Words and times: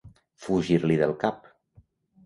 Fugir-li 0.45 0.97
del 1.05 1.15
cap. 1.27 1.49